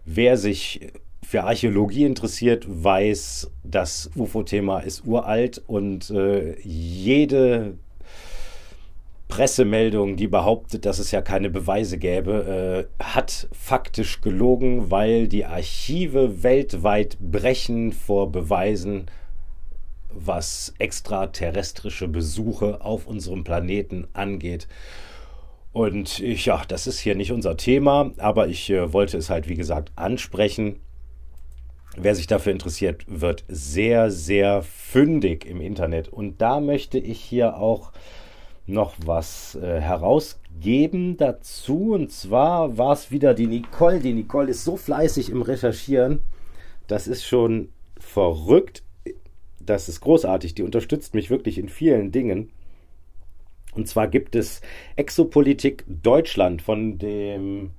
Wer 0.04 0.37
sich 0.37 0.92
für 1.25 1.42
Archäologie 1.42 2.04
interessiert, 2.04 2.64
weiß, 2.69 3.50
das 3.64 4.09
UFO-Thema 4.14 4.78
ist 4.78 5.04
uralt 5.04 5.61
und 5.66 6.11
äh, 6.11 6.61
jede 6.61 7.75
Pressemeldung, 9.32 10.16
die 10.16 10.28
behauptet, 10.28 10.84
dass 10.84 10.98
es 10.98 11.10
ja 11.10 11.22
keine 11.22 11.48
Beweise 11.48 11.96
gäbe, 11.96 12.86
äh, 13.00 13.02
hat 13.02 13.48
faktisch 13.50 14.20
gelogen, 14.20 14.90
weil 14.90 15.26
die 15.26 15.46
Archive 15.46 16.42
weltweit 16.42 17.16
brechen 17.18 17.92
vor 17.92 18.30
Beweisen, 18.30 19.06
was 20.10 20.74
extraterrestrische 20.78 22.08
Besuche 22.08 22.82
auf 22.82 23.06
unserem 23.06 23.42
Planeten 23.42 24.06
angeht. 24.12 24.68
Und 25.72 26.20
ich, 26.20 26.44
ja, 26.44 26.60
das 26.68 26.86
ist 26.86 27.00
hier 27.00 27.14
nicht 27.14 27.32
unser 27.32 27.56
Thema, 27.56 28.12
aber 28.18 28.48
ich 28.48 28.68
äh, 28.68 28.92
wollte 28.92 29.16
es 29.16 29.30
halt, 29.30 29.48
wie 29.48 29.56
gesagt, 29.56 29.92
ansprechen. 29.96 30.80
wer 31.96 32.14
sich 32.14 32.26
dafür 32.26 32.52
interessiert, 32.52 33.06
wird 33.06 33.44
sehr, 33.48 34.10
sehr 34.10 34.60
fündig 34.60 35.46
im 35.46 35.62
Internet. 35.62 36.10
Und 36.10 36.42
da 36.42 36.60
möchte 36.60 36.98
ich 36.98 37.18
hier 37.18 37.56
auch 37.56 37.92
noch 38.66 38.95
was 39.04 39.57
äh, 39.57 39.81
herausgeben 39.81 41.16
dazu. 41.16 41.92
Und 41.92 42.12
zwar 42.12 42.78
war 42.78 42.92
es 42.92 43.11
wieder 43.11 43.35
die 43.35 43.47
Nicole. 43.47 44.00
Die 44.00 44.12
Nicole 44.12 44.50
ist 44.50 44.64
so 44.64 44.76
fleißig 44.76 45.31
im 45.31 45.42
Recherchieren. 45.42 46.21
Das 46.87 47.07
ist 47.07 47.25
schon 47.25 47.69
verrückt. 47.99 48.83
Das 49.61 49.88
ist 49.88 50.00
großartig. 50.00 50.54
Die 50.54 50.62
unterstützt 50.62 51.14
mich 51.14 51.31
wirklich 51.31 51.59
in 51.59 51.69
vielen 51.69 52.12
Dingen. 52.12 52.50
Und 53.75 53.88
zwar 53.88 54.07
gibt 54.07 54.37
es 54.37 54.61
Exopolitik 54.97 55.85
Deutschland 55.87 56.61
von 56.62 56.99
dem 56.99 57.71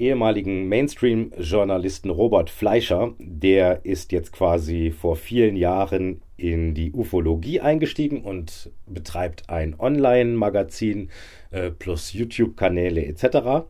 ehemaligen 0.00 0.68
Mainstream-Journalisten 0.68 2.10
Robert 2.10 2.50
Fleischer. 2.50 3.14
Der 3.18 3.84
ist 3.84 4.12
jetzt 4.12 4.32
quasi 4.32 4.90
vor 4.90 5.16
vielen 5.16 5.56
Jahren 5.56 6.22
in 6.36 6.74
die 6.74 6.92
Ufologie 6.92 7.60
eingestiegen 7.60 8.22
und 8.22 8.70
betreibt 8.86 9.50
ein 9.50 9.78
Online-Magazin 9.78 11.10
äh, 11.50 11.70
plus 11.70 12.12
YouTube-Kanäle 12.14 13.04
etc. 13.04 13.66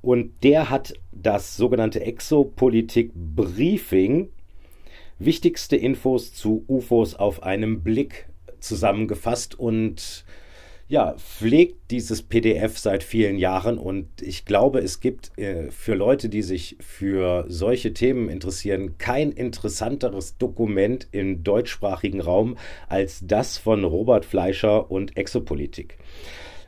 Und 0.00 0.44
der 0.44 0.70
hat 0.70 0.94
das 1.10 1.56
sogenannte 1.56 2.02
Exopolitik-Briefing, 2.02 4.28
wichtigste 5.18 5.74
Infos 5.76 6.32
zu 6.32 6.64
UFOs 6.68 7.16
auf 7.16 7.42
einem 7.42 7.82
Blick 7.82 8.28
zusammengefasst 8.60 9.58
und 9.58 10.24
ja, 10.88 11.14
pflegt 11.18 11.90
dieses 11.90 12.22
PDF 12.22 12.78
seit 12.78 13.02
vielen 13.02 13.36
Jahren 13.36 13.76
und 13.76 14.22
ich 14.22 14.46
glaube, 14.46 14.78
es 14.80 15.00
gibt 15.00 15.38
äh, 15.38 15.70
für 15.70 15.94
Leute, 15.94 16.30
die 16.30 16.40
sich 16.40 16.78
für 16.80 17.44
solche 17.48 17.92
Themen 17.92 18.30
interessieren, 18.30 18.96
kein 18.96 19.30
interessanteres 19.30 20.38
Dokument 20.38 21.06
im 21.12 21.44
deutschsprachigen 21.44 22.22
Raum 22.22 22.56
als 22.88 23.20
das 23.22 23.58
von 23.58 23.84
Robert 23.84 24.24
Fleischer 24.24 24.90
und 24.90 25.18
Exopolitik. 25.18 25.98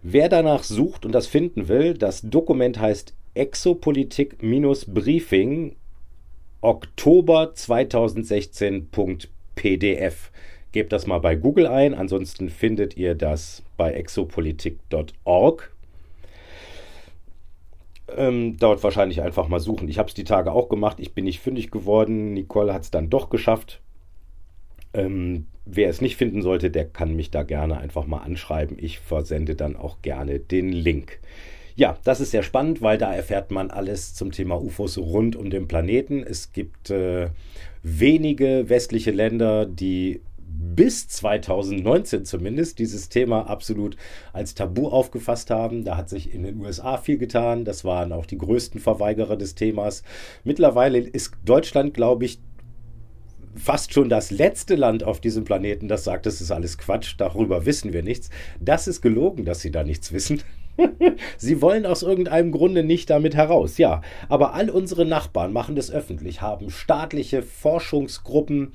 Wer 0.02 0.28
danach 0.28 0.64
sucht 0.64 1.06
und 1.06 1.12
das 1.12 1.26
finden 1.26 1.68
will, 1.68 1.94
das 1.94 2.20
Dokument 2.20 2.78
heißt 2.78 3.14
Exopolitik-Briefing 3.32 5.76
Oktober 6.60 7.54
2016.pdf. 7.54 10.30
Gebt 10.72 10.92
das 10.92 11.06
mal 11.06 11.18
bei 11.18 11.34
Google 11.34 11.66
ein, 11.66 11.94
ansonsten 11.94 12.48
findet 12.48 12.96
ihr 12.96 13.14
das 13.14 13.62
bei 13.76 13.92
exopolitik.org. 13.92 15.72
Ähm, 18.16 18.56
dort 18.58 18.82
wahrscheinlich 18.82 19.22
einfach 19.22 19.48
mal 19.48 19.60
suchen. 19.60 19.88
Ich 19.88 19.98
habe 19.98 20.08
es 20.08 20.14
die 20.14 20.24
Tage 20.24 20.52
auch 20.52 20.68
gemacht. 20.68 20.98
Ich 21.00 21.14
bin 21.14 21.24
nicht 21.24 21.40
fündig 21.40 21.70
geworden. 21.70 22.34
Nicole 22.34 22.72
hat 22.72 22.82
es 22.82 22.90
dann 22.90 23.10
doch 23.10 23.30
geschafft. 23.30 23.80
Ähm, 24.92 25.46
wer 25.64 25.88
es 25.88 26.00
nicht 26.00 26.16
finden 26.16 26.42
sollte, 26.42 26.70
der 26.70 26.86
kann 26.86 27.14
mich 27.14 27.30
da 27.30 27.42
gerne 27.42 27.78
einfach 27.78 28.06
mal 28.06 28.18
anschreiben. 28.18 28.76
Ich 28.80 28.98
versende 28.98 29.54
dann 29.54 29.76
auch 29.76 30.02
gerne 30.02 30.40
den 30.40 30.70
Link. 30.72 31.20
Ja, 31.76 31.96
das 32.04 32.20
ist 32.20 32.32
sehr 32.32 32.42
spannend, 32.42 32.82
weil 32.82 32.98
da 32.98 33.12
erfährt 33.12 33.50
man 33.50 33.70
alles 33.70 34.14
zum 34.14 34.32
Thema 34.32 34.60
UFOs 34.60 34.98
rund 34.98 35.36
um 35.36 35.50
den 35.50 35.68
Planeten. 35.68 36.22
Es 36.22 36.52
gibt 36.52 36.90
äh, 36.90 37.28
wenige 37.82 38.68
westliche 38.68 39.12
Länder, 39.12 39.66
die 39.66 40.20
bis 40.52 41.08
2019 41.08 42.24
zumindest 42.24 42.78
dieses 42.78 43.08
Thema 43.08 43.48
absolut 43.48 43.96
als 44.32 44.54
Tabu 44.54 44.88
aufgefasst 44.88 45.50
haben. 45.50 45.84
Da 45.84 45.96
hat 45.96 46.08
sich 46.08 46.34
in 46.34 46.42
den 46.42 46.60
USA 46.60 46.96
viel 46.96 47.18
getan. 47.18 47.64
Das 47.64 47.84
waren 47.84 48.12
auch 48.12 48.26
die 48.26 48.38
größten 48.38 48.80
Verweigerer 48.80 49.36
des 49.36 49.54
Themas. 49.54 50.02
Mittlerweile 50.44 50.98
ist 50.98 51.34
Deutschland, 51.44 51.94
glaube 51.94 52.24
ich, 52.24 52.40
fast 53.54 53.92
schon 53.92 54.08
das 54.08 54.30
letzte 54.30 54.76
Land 54.76 55.02
auf 55.04 55.20
diesem 55.20 55.44
Planeten, 55.44 55.88
das 55.88 56.04
sagt, 56.04 56.24
das 56.24 56.40
ist 56.40 56.52
alles 56.52 56.78
Quatsch, 56.78 57.14
darüber 57.18 57.66
wissen 57.66 57.92
wir 57.92 58.02
nichts. 58.02 58.30
Das 58.60 58.86
ist 58.86 59.00
gelogen, 59.00 59.44
dass 59.44 59.60
sie 59.60 59.70
da 59.70 59.84
nichts 59.84 60.12
wissen. 60.12 60.42
Sie 61.36 61.60
wollen 61.60 61.84
aus 61.84 62.02
irgendeinem 62.02 62.52
Grunde 62.52 62.84
nicht 62.84 63.10
damit 63.10 63.34
heraus. 63.34 63.76
Ja, 63.76 64.00
aber 64.28 64.54
all 64.54 64.70
unsere 64.70 65.04
Nachbarn 65.04 65.52
machen 65.52 65.76
das 65.76 65.90
öffentlich, 65.90 66.40
haben 66.40 66.70
staatliche 66.70 67.42
Forschungsgruppen, 67.42 68.72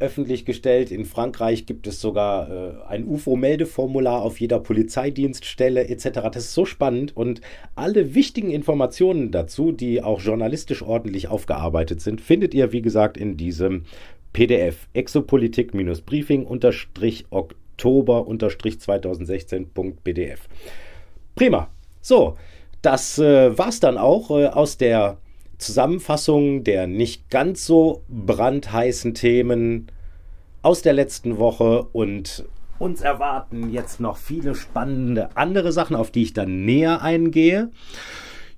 öffentlich 0.00 0.44
gestellt. 0.44 0.90
In 0.90 1.04
Frankreich 1.04 1.66
gibt 1.66 1.86
es 1.86 2.00
sogar 2.00 2.50
äh, 2.50 2.72
ein 2.88 3.06
UFO-Meldeformular 3.06 4.22
auf 4.22 4.40
jeder 4.40 4.58
Polizeidienststelle 4.58 5.88
etc. 5.88 6.20
Das 6.32 6.44
ist 6.44 6.54
so 6.54 6.64
spannend 6.64 7.16
und 7.16 7.40
alle 7.76 8.14
wichtigen 8.14 8.50
Informationen 8.50 9.30
dazu, 9.30 9.72
die 9.72 10.02
auch 10.02 10.20
journalistisch 10.20 10.82
ordentlich 10.82 11.28
aufgearbeitet 11.28 12.00
sind, 12.00 12.20
findet 12.20 12.54
ihr, 12.54 12.72
wie 12.72 12.82
gesagt, 12.82 13.16
in 13.16 13.36
diesem 13.36 13.84
PDF 14.32 14.88
Exopolitik-Briefing 14.94 16.46
Oktober 17.30 18.26
2016.pdf. 18.28 20.40
Prima. 21.34 21.68
So, 22.00 22.36
das 22.82 23.18
äh, 23.18 23.56
war's 23.56 23.80
dann 23.80 23.98
auch 23.98 24.30
äh, 24.30 24.46
aus 24.46 24.78
der 24.78 25.18
Zusammenfassung 25.60 26.64
der 26.64 26.86
nicht 26.86 27.30
ganz 27.30 27.64
so 27.64 28.02
brandheißen 28.08 29.14
Themen 29.14 29.86
aus 30.62 30.82
der 30.82 30.92
letzten 30.92 31.38
Woche 31.38 31.84
und 31.92 32.44
uns 32.78 33.02
erwarten 33.02 33.70
jetzt 33.70 34.00
noch 34.00 34.16
viele 34.16 34.54
spannende 34.54 35.36
andere 35.36 35.70
Sachen, 35.70 35.96
auf 35.96 36.10
die 36.10 36.22
ich 36.22 36.32
dann 36.32 36.64
näher 36.64 37.02
eingehe. 37.02 37.70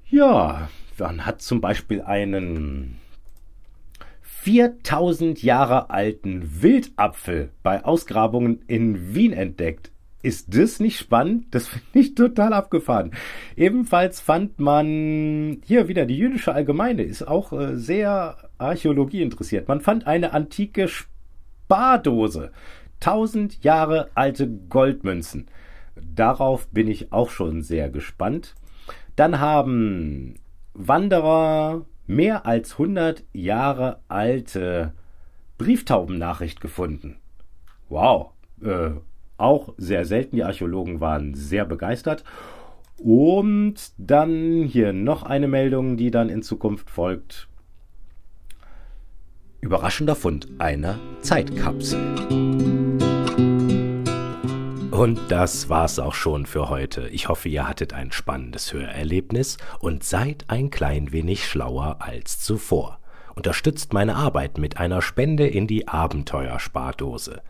Ja, 0.08 0.68
man 0.98 1.26
hat 1.26 1.42
zum 1.42 1.60
Beispiel 1.60 2.02
einen 2.02 2.98
4000 4.42 5.42
Jahre 5.42 5.90
alten 5.90 6.62
Wildapfel 6.62 7.50
bei 7.62 7.84
Ausgrabungen 7.84 8.62
in 8.66 9.14
Wien 9.14 9.32
entdeckt. 9.32 9.91
Ist 10.22 10.56
das 10.56 10.78
nicht 10.78 10.98
spannend? 10.98 11.52
Das 11.52 11.66
finde 11.66 11.98
ich 11.98 12.14
total 12.14 12.52
abgefahren. 12.52 13.10
Ebenfalls 13.56 14.20
fand 14.20 14.60
man 14.60 15.60
hier 15.64 15.88
wieder 15.88 16.06
die 16.06 16.16
jüdische 16.16 16.54
Allgemeine, 16.54 17.02
ist 17.02 17.26
auch 17.26 17.52
äh, 17.52 17.76
sehr 17.76 18.36
Archäologie 18.56 19.22
interessiert. 19.22 19.66
Man 19.66 19.80
fand 19.80 20.06
eine 20.06 20.32
antike 20.32 20.88
Spardose. 20.88 22.52
Tausend 23.00 23.64
Jahre 23.64 24.10
alte 24.14 24.48
Goldmünzen. 24.48 25.48
Darauf 25.96 26.68
bin 26.68 26.86
ich 26.86 27.12
auch 27.12 27.30
schon 27.30 27.62
sehr 27.62 27.90
gespannt. 27.90 28.54
Dann 29.16 29.40
haben 29.40 30.36
Wanderer 30.72 31.84
mehr 32.06 32.46
als 32.46 32.72
100 32.72 33.24
Jahre 33.32 34.00
alte 34.06 34.92
Brieftaubennachricht 35.58 36.60
gefunden. 36.60 37.16
Wow. 37.88 38.30
Äh, 38.62 38.92
auch 39.36 39.74
sehr 39.76 40.04
selten. 40.04 40.36
Die 40.36 40.44
Archäologen 40.44 41.00
waren 41.00 41.34
sehr 41.34 41.64
begeistert. 41.64 42.24
Und 42.98 43.92
dann 43.98 44.62
hier 44.64 44.92
noch 44.92 45.24
eine 45.24 45.48
Meldung, 45.48 45.96
die 45.96 46.10
dann 46.10 46.28
in 46.28 46.42
Zukunft 46.42 46.88
folgt. 46.88 47.48
Überraschender 49.60 50.14
Fund 50.14 50.48
einer 50.58 50.98
Zeitkapsel. 51.20 52.00
Und 54.92 55.18
das 55.30 55.68
war's 55.68 55.98
auch 55.98 56.14
schon 56.14 56.46
für 56.46 56.68
heute. 56.68 57.08
Ich 57.08 57.28
hoffe, 57.28 57.48
ihr 57.48 57.66
hattet 57.66 57.92
ein 57.92 58.12
spannendes 58.12 58.72
Hörerlebnis 58.72 59.56
und 59.80 60.04
seid 60.04 60.44
ein 60.48 60.70
klein 60.70 61.12
wenig 61.12 61.48
schlauer 61.48 61.96
als 62.00 62.38
zuvor. 62.40 63.00
Unterstützt 63.34 63.92
meine 63.94 64.14
Arbeit 64.14 64.58
mit 64.58 64.76
einer 64.76 65.00
Spende 65.00 65.46
in 65.46 65.66
die 65.66 65.88
Abenteuerspardose. 65.88 67.42